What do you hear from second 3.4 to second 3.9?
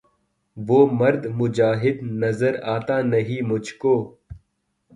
مجھ